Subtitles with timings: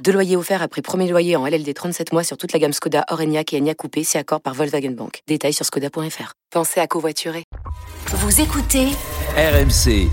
[0.00, 3.04] Deux loyers offerts après premier loyer en LLD 37 mois sur toute la gamme Skoda,
[3.10, 5.20] Orenia et Enya Coupé, c'est accord par Volkswagen Bank.
[5.28, 6.32] Détails sur skoda.fr.
[6.50, 7.44] Pensez à covoiturer.
[8.08, 8.86] Vous écoutez
[9.36, 10.08] RMC.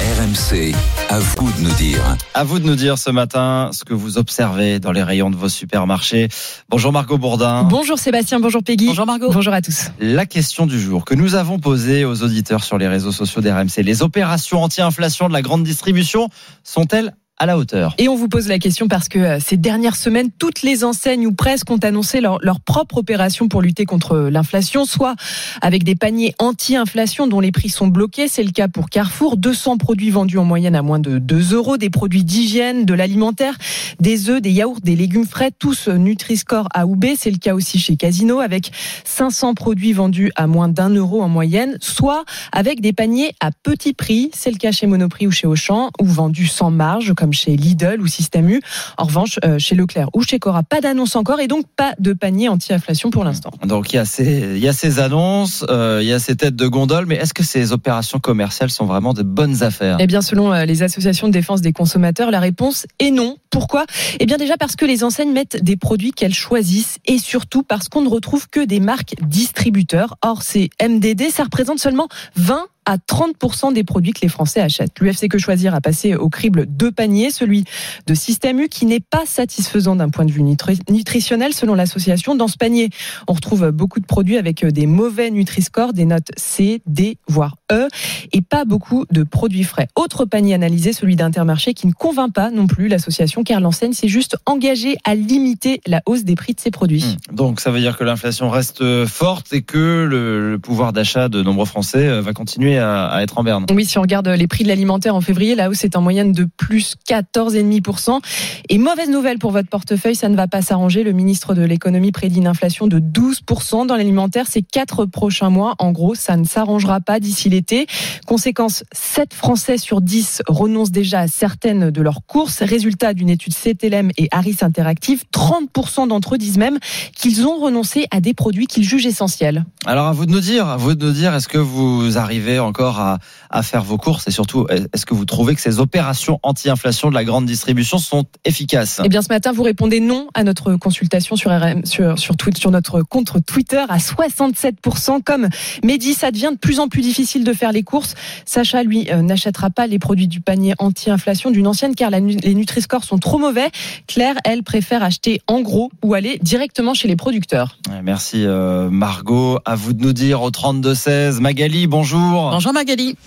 [0.00, 0.74] RMC,
[1.10, 2.00] à vous de nous dire.
[2.34, 5.36] À vous de nous dire ce matin ce que vous observez dans les rayons de
[5.36, 6.28] vos supermarchés.
[6.68, 7.64] Bonjour Margot Bourdin.
[7.64, 8.86] Bonjour Sébastien, bonjour Peggy.
[8.86, 9.30] Bonjour Margot.
[9.30, 9.90] Bonjour à tous.
[10.00, 13.82] La question du jour que nous avons posée aux auditeurs sur les réseaux sociaux d'RMC.
[13.82, 16.28] Les opérations anti-inflation de la grande distribution
[16.62, 17.94] sont-elles à la hauteur.
[17.98, 21.26] Et on vous pose la question parce que euh, ces dernières semaines, toutes les enseignes
[21.26, 25.14] ou presque ont annoncé leur, leur propre opération pour lutter contre l'inflation, soit
[25.60, 28.28] avec des paniers anti-inflation dont les prix sont bloqués.
[28.28, 29.36] C'est le cas pour Carrefour.
[29.36, 33.56] 200 produits vendus en moyenne à moins de 2 euros, des produits d'hygiène, de l'alimentaire,
[34.00, 37.06] des œufs, des yaourts, des légumes frais, tous Nutri-Score A ou B.
[37.16, 38.70] C'est le cas aussi chez Casino avec
[39.04, 43.92] 500 produits vendus à moins d'un euro en moyenne, soit avec des paniers à petit
[43.92, 44.30] prix.
[44.34, 48.00] C'est le cas chez Monoprix ou chez Auchan, ou vendus sans marge, comme chez Lidl
[48.00, 48.60] ou Système U.
[48.98, 52.12] En revanche, euh, chez Leclerc ou chez Cora, pas d'annonce encore et donc pas de
[52.12, 53.50] panier anti-inflation pour l'instant.
[53.64, 56.36] Donc il y a ces, il y a ces annonces, euh, il y a ces
[56.36, 59.96] têtes de gondole, mais est-ce que ces opérations commerciales sont vraiment de bonnes affaires?
[60.00, 63.36] Eh bien, selon euh, les associations de défense des consommateurs, la réponse est non.
[63.50, 63.85] Pourquoi?
[64.20, 67.88] Eh bien, déjà parce que les enseignes mettent des produits qu'elles choisissent et surtout parce
[67.88, 70.16] qu'on ne retrouve que des marques distributeurs.
[70.22, 74.98] Or, ces MDD, ça représente seulement 20 à 30% des produits que les Français achètent.
[75.00, 77.64] L'UFC Que Choisir a passé au crible deux paniers, celui
[78.06, 82.34] de Système U qui n'est pas satisfaisant d'un point de vue nutritionnel selon l'association.
[82.36, 82.90] Dans ce panier,
[83.28, 87.88] on retrouve beaucoup de produits avec des mauvais Nutri-Score, des notes C, D, voire E,
[88.32, 89.88] et pas beaucoup de produits frais.
[89.96, 94.08] Autre panier analysé, celui d'Intermarché qui ne convainc pas non plus l'association car l'enseigne s'est
[94.08, 97.04] juste engagée à limiter la hausse des prix de ses produits.
[97.04, 97.34] Mmh.
[97.34, 101.42] Donc ça veut dire que l'inflation reste forte et que le, le pouvoir d'achat de
[101.42, 103.66] nombreux Français euh, va continuer à, à, être en berne.
[103.72, 106.32] Oui, si on regarde les prix de l'alimentaire en février, la hausse est en moyenne
[106.32, 108.20] de plus 14,5%.
[108.68, 111.02] Et mauvaise nouvelle pour votre portefeuille, ça ne va pas s'arranger.
[111.02, 115.74] Le ministre de l'économie prédit une inflation de 12% dans l'alimentaire ces quatre prochains mois.
[115.78, 117.86] En gros, ça ne s'arrangera pas d'ici l'été.
[118.26, 122.62] Conséquence, 7 Français sur 10 renoncent déjà à certaines de leurs courses.
[122.62, 126.78] Résultat d'une étude CTLM et Harris Interactive, 30% d'entre eux disent même
[127.14, 129.64] qu'ils ont renoncé à des produits qu'ils jugent essentiels.
[129.84, 132.58] Alors à vous de nous dire, à vous de nous dire, est-ce que vous arrivez
[132.66, 133.18] encore à,
[133.50, 137.14] à faire vos courses et surtout, est-ce que vous trouvez que ces opérations anti-inflation de
[137.14, 139.00] la grande distribution sont efficaces?
[139.04, 142.60] Eh bien, ce matin, vous répondez non à notre consultation sur RM, sur sur, Twitter,
[142.60, 145.22] sur notre compte Twitter à 67%.
[145.22, 145.48] Comme
[145.82, 148.14] Mehdi, ça devient de plus en plus difficile de faire les courses.
[148.44, 152.54] Sacha, lui, euh, n'achètera pas les produits du panier anti-inflation d'une ancienne car la, les
[152.54, 153.68] Nutri-Score sont trop mauvais.
[154.06, 157.78] Claire, elle préfère acheter en gros ou aller directement chez les producteurs.
[158.02, 159.58] Merci euh, Margot.
[159.64, 161.40] À vous de nous dire au 32 16.
[161.40, 162.55] Magali, bonjour.
[162.56, 163.18] Bonjour Magali.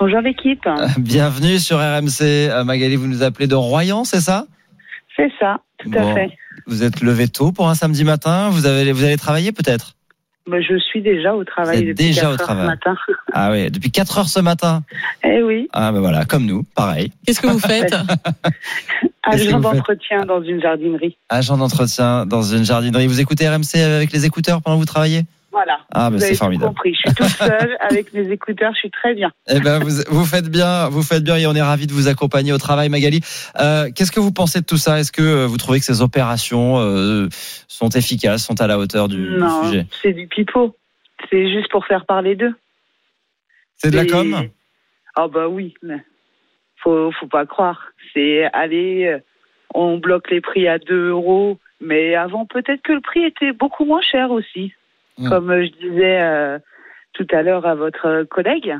[0.00, 0.66] Bonjour l'équipe.
[0.96, 2.22] Bienvenue sur RMC.
[2.22, 4.46] Euh, Magali, vous nous appelez de Royan, c'est ça?
[5.14, 6.00] C'est ça, tout bon.
[6.00, 6.30] à fait.
[6.66, 8.48] Vous êtes levé tôt pour un samedi matin?
[8.48, 9.92] Vous avez, vous allez travailler peut-être?
[10.46, 12.64] Bah, je suis déjà au travail depuis déjà 4 au travail.
[12.66, 12.96] heures ce matin.
[13.34, 14.82] Ah oui, depuis 4 heures ce matin?
[15.22, 15.68] Eh oui.
[15.74, 17.12] Ah ben voilà, comme nous, pareil.
[17.26, 17.94] Qu'est-ce que vous faites?
[19.22, 21.18] Agent d'entretien dans une jardinerie.
[21.28, 23.06] Agent d'entretien dans une jardinerie.
[23.06, 25.24] Vous écoutez RMC avec les écouteurs pendant que vous travaillez?
[25.52, 25.80] Voilà.
[25.92, 26.70] Ah vous c'est formidable.
[26.70, 26.94] Tout compris.
[26.94, 28.72] Je suis toute seule avec mes écouteurs.
[28.72, 29.30] Je suis très bien.
[29.48, 32.08] Eh ben vous, vous faites bien, vous faites bien et on est ravis de vous
[32.08, 33.20] accompagner au travail, Magali.
[33.60, 34.98] Euh, Qu'est-ce que vous pensez de tout ça?
[34.98, 37.28] Est-ce que vous trouvez que ces opérations euh,
[37.68, 39.86] sont efficaces, sont à la hauteur du, non, du sujet?
[40.00, 40.74] c'est du pipeau.
[41.30, 42.54] C'est juste pour faire parler d'eux.
[43.76, 44.48] C'est de la com?
[45.14, 46.02] Ah bah oui, mais
[46.82, 47.92] faut faut pas croire.
[48.14, 49.18] C'est aller,
[49.74, 53.84] on bloque les prix à 2 euros, mais avant peut-être que le prix était beaucoup
[53.84, 54.72] moins cher aussi.
[55.18, 55.28] Mmh.
[55.28, 56.58] Comme je disais euh,
[57.12, 58.76] tout à l'heure à votre collègue,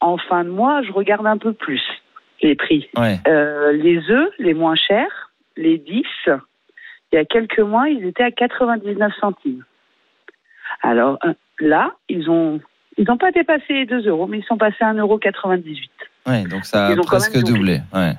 [0.00, 1.82] en fin de mois, je regarde un peu plus
[2.42, 2.88] les prix.
[2.96, 3.18] Ouais.
[3.26, 8.22] Euh, les œufs, les moins chers, les 10, il y a quelques mois, ils étaient
[8.22, 9.64] à 99 centimes.
[10.82, 11.18] Alors
[11.58, 12.60] là, ils ont
[12.96, 15.18] ils n'ont pas dépassé les 2 euros, mais ils sont passés à 1,98 euros.
[16.26, 17.80] Ouais, donc ça a presque doublé.
[17.94, 18.12] Ouais.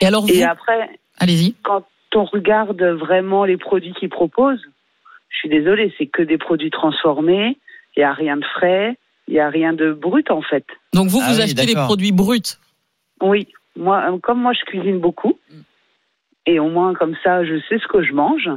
[0.00, 1.54] Et alors vous Et après, allez-y.
[1.62, 1.84] Quand
[2.14, 4.62] on regarde vraiment les produits qu'ils proposent,
[5.36, 7.58] je suis désolée, c'est que des produits transformés.
[7.96, 8.96] Il n'y a rien de frais,
[9.28, 10.64] il n'y a rien de brut en fait.
[10.94, 12.56] Donc vous, Ah vous oui, achetez les produits bruts.
[13.20, 15.38] Oui, moi, comme moi je cuisine beaucoup,
[16.46, 18.48] et au moins comme ça je sais ce que je mange.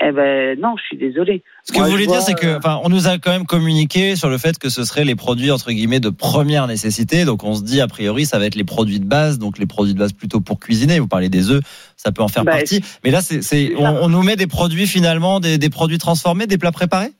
[0.00, 1.42] Eh ben non, je suis désolée.
[1.64, 3.46] Ce que Moi, vous voulez dire, c'est que, euh, enfin, on nous a quand même
[3.46, 7.24] communiqué sur le fait que ce seraient les produits entre guillemets de première nécessité.
[7.24, 9.66] Donc, on se dit a priori, ça va être les produits de base, donc les
[9.66, 11.00] produits de base plutôt pour cuisiner.
[11.00, 11.62] Vous parlez des œufs,
[11.96, 12.80] ça peut en faire Bah, partie.
[13.04, 16.70] Mais là, c'est, on, nous met des produits finalement, des, des produits transformés, des plats
[16.70, 17.10] préparés?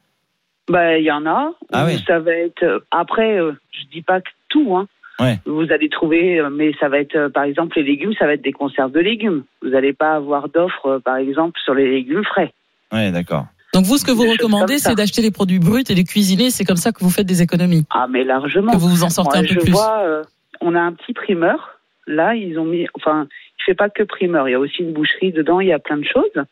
[0.70, 1.50] Ben, il y en a.
[1.72, 2.00] Ah oui.
[2.06, 2.62] Ça va être.
[2.62, 4.86] euh, Après, euh, je dis pas que tout, hein.
[5.18, 5.40] Ouais.
[5.46, 8.52] Vous allez trouver, mais ça va être, par exemple, les légumes, ça va être des
[8.52, 9.42] conserves de légumes.
[9.62, 12.52] Vous n'allez pas avoir d'offres, par exemple, sur les légumes frais.
[12.92, 13.46] Ouais, d'accord.
[13.74, 16.50] Donc vous, ce que vous Des recommandez, c'est d'acheter les produits bruts et les cuisiner.
[16.50, 18.72] C'est comme ça que vous faites des économies, Ah, mais largement.
[18.72, 19.72] que vous vous en sortez Moi, un peu je plus.
[19.72, 20.22] vois, euh,
[20.60, 21.78] on a un petit primeur.
[22.06, 23.28] Là, ils ont mis, enfin,
[23.60, 24.48] il fait pas que primeur.
[24.48, 25.60] Il y a aussi une boucherie dedans.
[25.60, 26.44] Il y a plein de choses.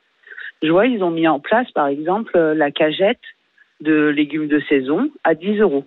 [0.63, 3.21] Je vois, ils ont mis en place, par exemple, euh, la cagette
[3.81, 5.87] de légumes de saison à 10 euros.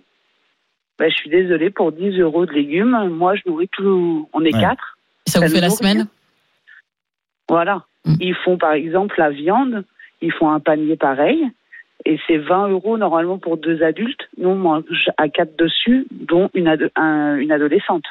[0.98, 3.08] Ben, je suis désolée pour 10 euros de légumes.
[3.10, 4.28] Moi, je nourris tout.
[4.32, 4.60] On est Ouais.
[4.60, 4.98] quatre.
[5.26, 6.08] Et ça vous fait la semaine?
[7.48, 7.84] Voilà.
[8.04, 8.14] Mm.
[8.20, 9.84] Ils font, par exemple, la viande.
[10.22, 11.38] Ils font un panier pareil.
[12.06, 14.22] Et c'est 20 euros normalement pour deux adultes.
[14.38, 14.84] Nous, on mange
[15.18, 18.04] à quatre dessus, dont une, ado- un- une adolescente.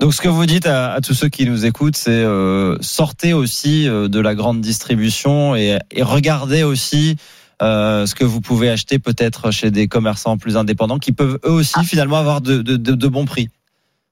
[0.00, 3.32] Donc, ce que vous dites à, à tous ceux qui nous écoutent, c'est euh, sortez
[3.32, 7.16] aussi euh, de la grande distribution et, et regardez aussi
[7.62, 11.50] euh, ce que vous pouvez acheter peut-être chez des commerçants plus indépendants qui peuvent eux
[11.52, 13.48] aussi finalement avoir de, de, de, de bons prix.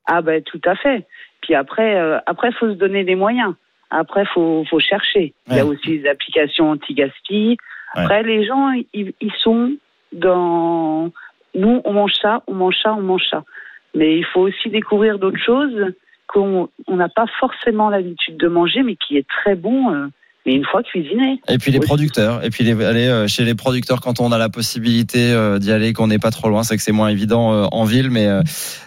[0.07, 1.07] Ah ben tout à fait.
[1.43, 3.53] Puis après, euh, après faut se donner les moyens.
[3.91, 5.35] Après, faut faut chercher.
[5.49, 7.57] Il y a aussi des applications anti-gaspi.
[7.95, 9.73] Après, les gens, ils, ils sont
[10.13, 11.11] dans.
[11.55, 13.43] Nous, on mange ça, on mange ça, on mange ça.
[13.95, 15.93] Mais il faut aussi découvrir d'autres choses
[16.29, 20.11] qu'on on n'a pas forcément l'habitude de manger, mais qui est très bon.
[20.47, 21.41] Mais une fois cuisiné.
[21.49, 24.39] Et puis les producteurs, et puis les, aller euh, chez les producteurs quand on a
[24.39, 27.53] la possibilité euh, d'y aller, qu'on n'est pas trop loin, c'est que c'est moins évident
[27.53, 28.27] euh, en ville, mais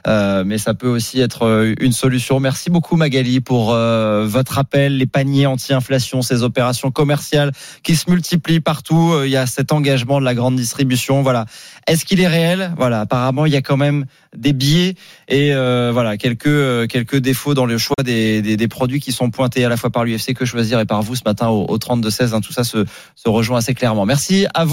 [0.08, 2.40] euh, mais ça peut aussi être une solution.
[2.40, 7.52] Merci beaucoup Magali pour euh, votre appel, les paniers anti-inflation, ces opérations commerciales
[7.84, 9.14] qui se multiplient partout.
[9.24, 11.22] Il y a cet engagement de la grande distribution.
[11.22, 11.46] Voilà.
[11.88, 12.74] Est-ce qu'il est réel?
[12.78, 13.02] Voilà.
[13.02, 14.96] Apparemment, il y a quand même des biais
[15.28, 19.30] et euh, voilà quelques quelques défauts dans le choix des, des, des produits qui sont
[19.30, 21.78] pointés à la fois par l'UFC que choisir et par vous ce matin au, au
[21.78, 22.34] 32 16.
[22.34, 22.42] hein.
[22.42, 22.86] tout ça se,
[23.16, 24.06] se rejoint assez clairement.
[24.06, 24.72] Merci à vous.